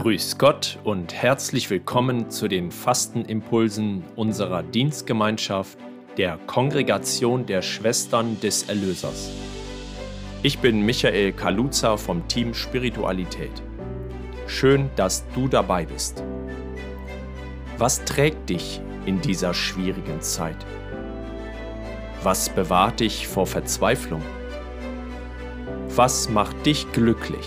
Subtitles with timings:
[0.00, 5.76] Grüß Gott und herzlich willkommen zu den Fastenimpulsen unserer Dienstgemeinschaft
[6.16, 9.30] der Kongregation der Schwestern des Erlösers.
[10.42, 13.50] Ich bin Michael Kaluza vom Team Spiritualität.
[14.46, 16.24] Schön, dass du dabei bist.
[17.76, 20.64] Was trägt dich in dieser schwierigen Zeit?
[22.22, 24.22] Was bewahrt dich vor Verzweiflung?
[25.94, 27.46] Was macht dich glücklich?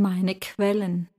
[0.00, 1.10] Meine Quellen.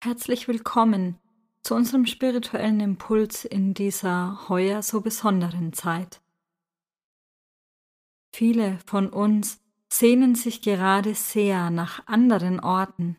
[0.00, 1.18] Herzlich willkommen
[1.62, 6.22] zu unserem spirituellen Impuls in dieser heuer so besonderen Zeit.
[8.32, 9.60] Viele von uns
[9.92, 13.18] sehnen sich gerade sehr nach anderen Orten.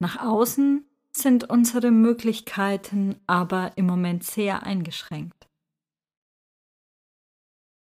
[0.00, 5.48] Nach außen sind unsere Möglichkeiten aber im Moment sehr eingeschränkt.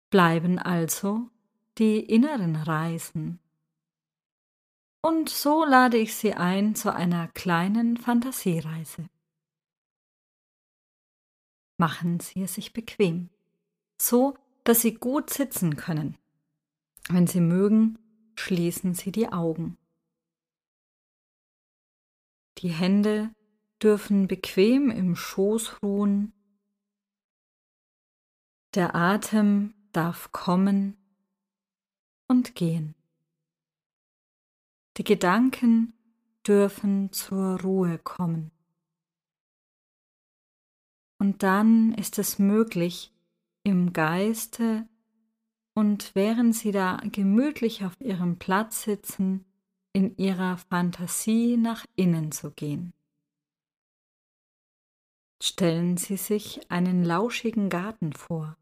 [0.09, 1.29] Bleiben also
[1.77, 3.39] die inneren Reisen.
[5.01, 9.09] Und so lade ich Sie ein zu einer kleinen Fantasiereise.
[11.77, 13.29] Machen Sie es sich bequem,
[14.01, 16.17] so dass Sie gut sitzen können.
[17.09, 17.99] Wenn Sie mögen,
[18.35, 19.77] schließen Sie die Augen.
[22.57, 23.31] Die Hände
[23.81, 26.33] dürfen bequem im Schoß ruhen.
[28.73, 30.97] Der Atem darf kommen
[32.27, 32.95] und gehen.
[34.97, 35.93] Die Gedanken
[36.45, 38.51] dürfen zur Ruhe kommen.
[41.19, 43.11] Und dann ist es möglich,
[43.63, 44.87] im Geiste
[45.73, 49.45] und während Sie da gemütlich auf Ihrem Platz sitzen,
[49.93, 52.93] in Ihrer Fantasie nach innen zu gehen.
[55.41, 58.57] Stellen Sie sich einen lauschigen Garten vor.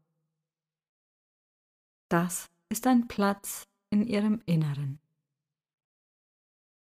[2.08, 5.00] Das ist ein Platz in ihrem Inneren.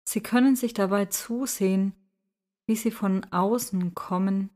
[0.08, 1.94] Sie können sich dabei zusehen,
[2.68, 4.50] wie sie von außen kommen,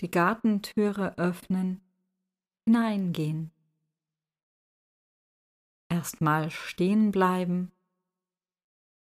[0.00, 1.80] die Gartentüre öffnen,
[2.64, 3.52] hineingehen.
[5.88, 7.72] Erstmal stehen bleiben,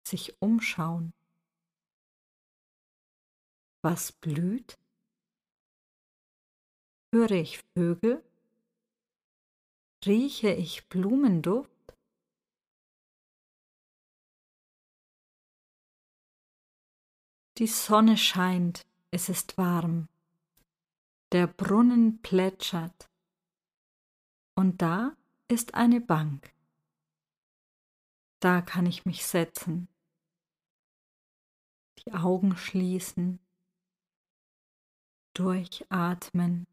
[0.06, 1.12] sich umschauen.
[3.82, 4.78] Was blüht?
[7.12, 8.24] Höre ich Vögel?
[10.06, 11.70] Rieche ich Blumenduft?
[17.58, 20.08] Die Sonne scheint, es ist warm.
[21.32, 23.08] Der Brunnen plätschert.
[24.56, 25.16] Und da
[25.48, 26.52] ist eine Bank.
[28.40, 29.88] Da kann ich mich setzen,
[32.00, 33.38] die Augen schließen,
[35.32, 36.66] durchatmen.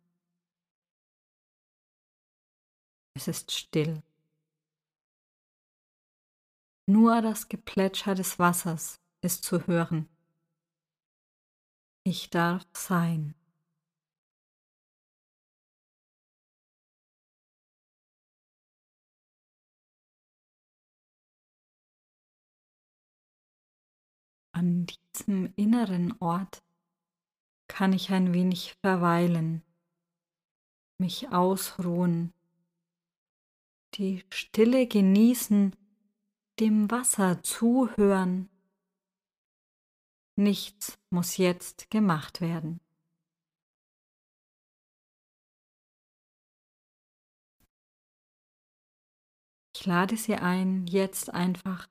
[3.14, 4.02] Es ist still.
[6.88, 10.10] Nur das Geplätscher des Wassers ist zu hören.
[12.04, 13.36] Ich darf sein.
[24.54, 26.64] An diesem inneren Ort
[27.68, 29.64] kann ich ein wenig verweilen,
[30.98, 32.34] mich ausruhen
[33.96, 35.76] die Stille genießen,
[36.60, 38.50] dem Wasser zuhören,
[40.36, 42.80] nichts muss jetzt gemacht werden.
[49.76, 51.90] Ich lade Sie ein, jetzt einfach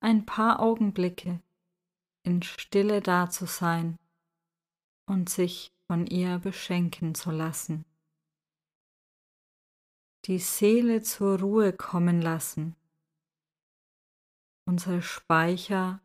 [0.00, 1.42] ein paar Augenblicke
[2.22, 3.98] in Stille da zu sein
[5.06, 7.84] und sich von ihr beschenken zu lassen.
[10.26, 12.76] Die Seele zur Ruhe kommen lassen,
[14.66, 16.00] unsere Speicher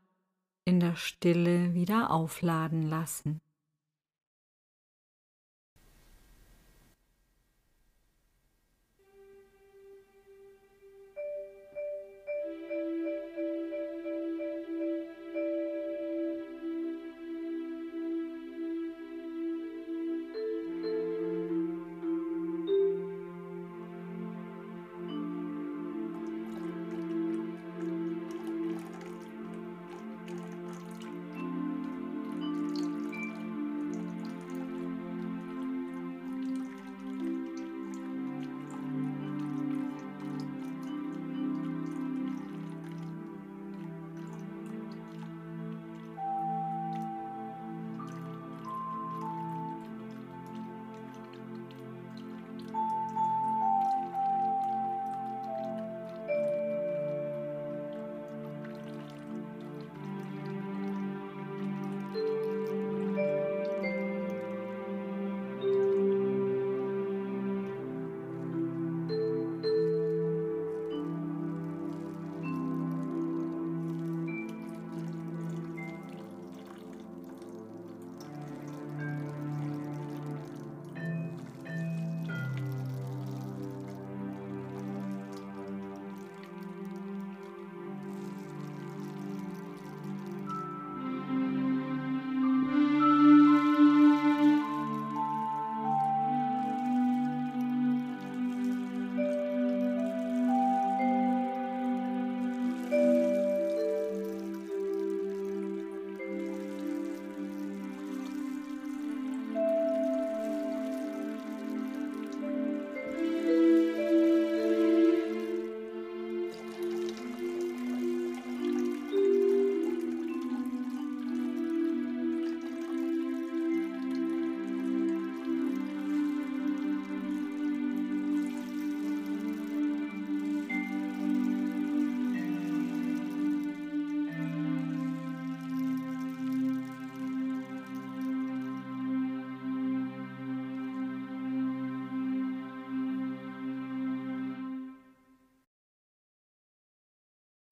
[0.65, 3.41] in der Stille wieder aufladen lassen.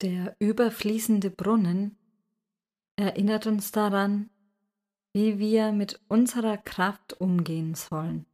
[0.05, 1.97] Der überfließende Brunnen
[2.95, 4.29] erinnert uns daran,
[5.13, 8.27] wie wir mit unserer Kraft umgehen sollen.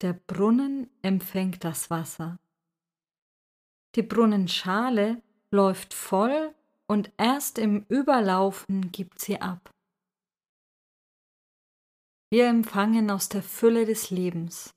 [0.00, 2.38] Der Brunnen empfängt das Wasser.
[3.94, 5.20] Die Brunnenschale
[5.50, 6.54] läuft voll
[6.86, 9.70] und erst im Überlaufen gibt sie ab.
[12.30, 14.72] Wir empfangen aus der Fülle des Lebens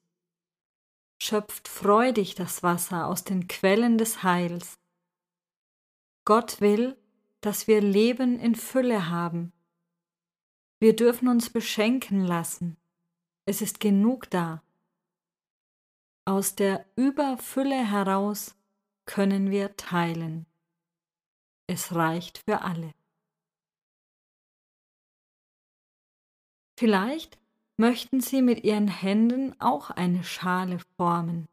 [1.22, 4.81] schöpft freudig das Wasser aus den Quellen des Heils.
[6.26, 6.98] Gott will,
[7.42, 9.52] dass wir Leben in Fülle haben.
[10.80, 12.78] Wir dürfen uns beschenken lassen.
[13.46, 14.64] Es ist genug da.
[16.26, 18.56] Aus der Überfülle heraus
[19.06, 20.46] können wir teilen.
[21.68, 22.94] Es reicht für alle.
[26.78, 27.40] Vielleicht
[27.78, 31.48] möchten sie mit ihren Händen auch eine Schale formen.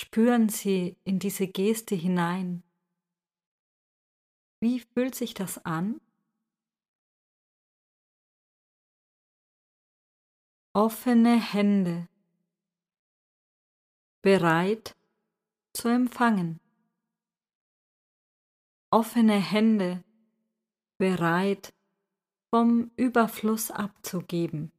[0.00, 2.62] Spüren Sie in diese Geste hinein.
[4.60, 6.00] Wie fühlt sich das an?
[10.72, 12.08] Offene Hände,
[14.22, 14.94] bereit
[15.72, 16.60] zu empfangen.
[18.92, 20.04] Offene Hände,
[20.98, 21.74] bereit
[22.54, 24.70] vom Überfluss abzugeben.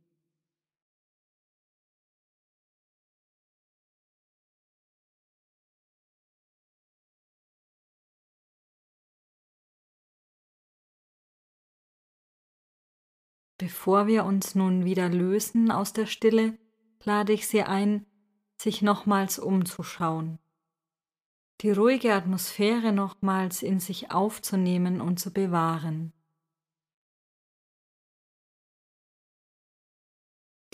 [13.59, 16.57] Bevor wir uns nun wieder lösen aus der Stille,
[17.03, 18.05] lade ich Sie ein,
[18.55, 20.39] sich nochmals umzuschauen,
[21.59, 26.13] die ruhige Atmosphäre nochmals in sich aufzunehmen und zu bewahren.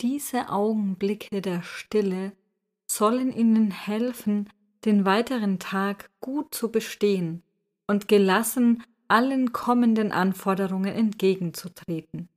[0.00, 2.36] Diese Augenblicke der Stille
[2.88, 4.48] sollen Ihnen helfen,
[4.84, 7.42] den weiteren Tag gut zu bestehen
[7.88, 12.28] und gelassen allen kommenden Anforderungen entgegenzutreten.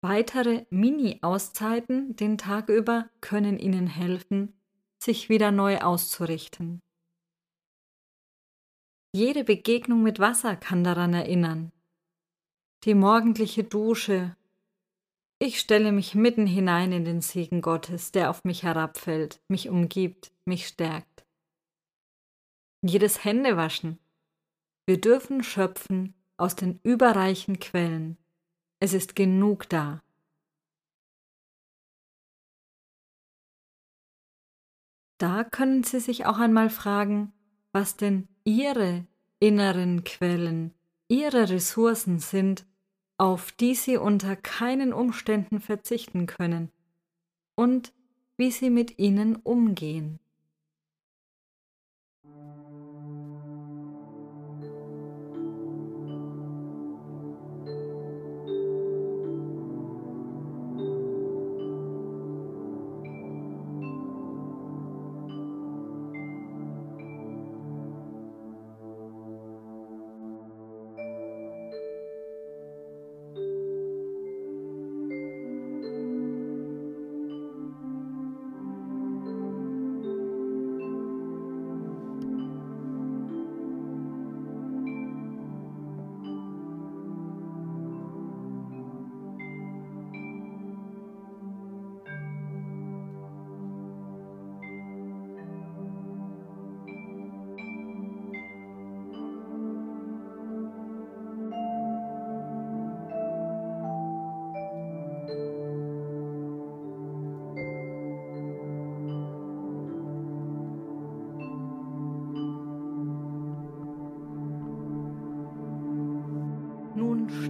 [0.00, 4.52] Weitere Mini-Auszeiten den Tag über können Ihnen helfen,
[5.02, 6.80] sich wieder neu auszurichten.
[9.12, 11.72] Jede Begegnung mit Wasser kann daran erinnern.
[12.84, 14.36] Die morgendliche Dusche.
[15.40, 20.30] Ich stelle mich mitten hinein in den Segen Gottes, der auf mich herabfällt, mich umgibt,
[20.44, 21.26] mich stärkt.
[22.82, 23.98] Jedes Händewaschen.
[24.86, 28.16] Wir dürfen schöpfen aus den überreichen Quellen.
[28.80, 30.02] Es ist genug da.
[35.18, 37.32] Da können Sie sich auch einmal fragen,
[37.72, 39.04] was denn Ihre
[39.40, 40.74] inneren Quellen,
[41.08, 42.66] Ihre Ressourcen sind,
[43.16, 46.70] auf die Sie unter keinen Umständen verzichten können
[47.56, 47.92] und
[48.36, 50.20] wie Sie mit ihnen umgehen.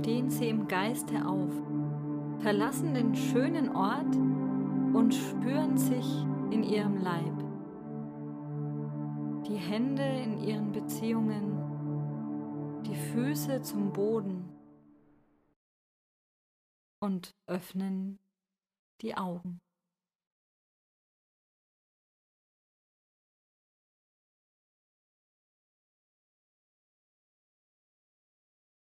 [0.08, 1.52] Stehen sie im Geiste auf,
[2.38, 4.16] verlassen den schönen Ort
[4.96, 7.44] und spüren sich in ihrem Leib.
[9.46, 14.48] Die Hände in ihren Beziehungen, die Füße zum Boden
[17.00, 18.18] und öffnen
[19.02, 19.60] die Augen.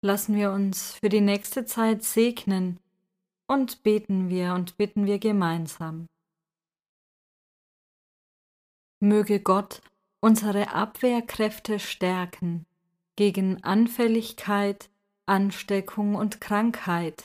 [0.06, 2.78] Lassen wir uns für die nächste Zeit segnen
[3.48, 6.06] und beten wir und bitten wir gemeinsam.
[9.00, 9.82] Möge Gott
[10.20, 12.66] unsere Abwehrkräfte stärken
[13.16, 14.90] gegen Anfälligkeit,
[15.26, 17.24] Ansteckung und Krankheit.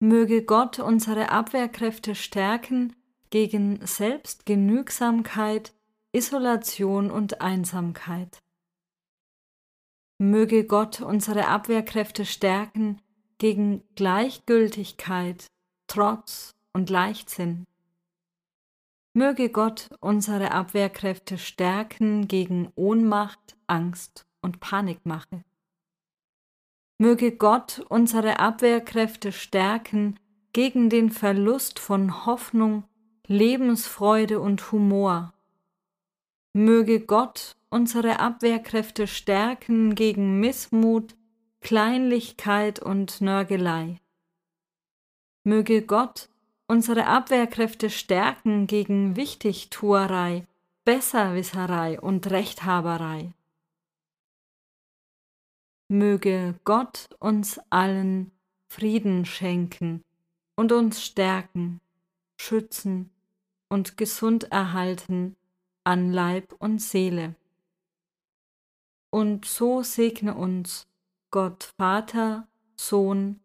[0.00, 2.94] Möge Gott unsere Abwehrkräfte stärken
[3.30, 5.72] gegen Selbstgenügsamkeit,
[6.12, 8.42] Isolation und Einsamkeit.
[10.20, 13.00] Möge Gott unsere Abwehrkräfte stärken
[13.38, 15.46] gegen Gleichgültigkeit,
[15.86, 17.66] Trotz und Leichtsinn.
[19.14, 25.44] Möge Gott unsere Abwehrkräfte stärken gegen Ohnmacht, Angst und Panikmache.
[26.98, 30.18] Möge Gott unsere Abwehrkräfte stärken
[30.52, 32.82] gegen den Verlust von Hoffnung,
[33.28, 35.32] Lebensfreude und Humor.
[36.58, 41.14] Möge Gott unsere Abwehrkräfte stärken gegen Missmut,
[41.60, 44.00] Kleinlichkeit und Nörgelei.
[45.44, 46.28] Möge Gott
[46.66, 50.48] unsere Abwehrkräfte stärken gegen Wichtigtuerei,
[50.84, 53.32] Besserwisserei und Rechthaberei.
[55.86, 58.32] Möge Gott uns allen
[58.66, 60.02] Frieden schenken
[60.56, 61.80] und uns stärken,
[62.36, 63.10] schützen
[63.68, 65.36] und gesund erhalten
[65.88, 67.34] an Leib und Seele.
[69.08, 70.86] Und so segne uns
[71.30, 73.40] Gott Vater, Sohn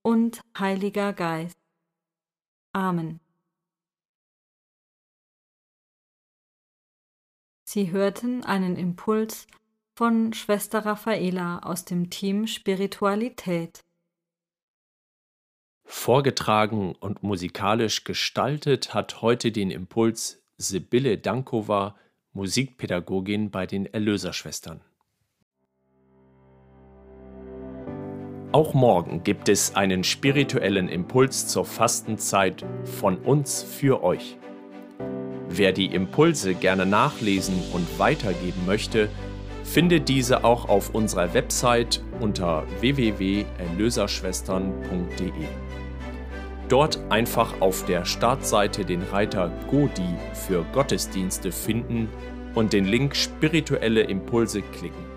[0.00, 1.58] und Heiliger Geist.
[2.72, 3.20] Amen.
[7.68, 9.46] Sie hörten einen Impuls
[9.94, 13.84] von Schwester Raffaela aus dem Team Spiritualität.
[15.84, 21.96] Vorgetragen und musikalisch gestaltet hat heute den Impuls Sibylle Dankova,
[22.32, 24.80] Musikpädagogin bei den Erlöserschwestern.
[28.52, 34.36] Auch morgen gibt es einen spirituellen Impuls zur Fastenzeit von uns für euch.
[35.48, 39.08] Wer die Impulse gerne nachlesen und weitergeben möchte,
[39.64, 45.32] findet diese auch auf unserer Website unter www.erlöserschwestern.de.
[46.72, 52.08] Dort einfach auf der Startseite den Reiter Godi für Gottesdienste finden
[52.54, 55.11] und den Link spirituelle Impulse klicken.